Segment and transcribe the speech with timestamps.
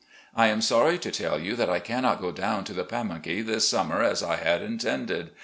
[0.35, 3.67] I am sorry to tell you that I cannot go down to the Pamunkey this
[3.67, 5.29] summer as I had intended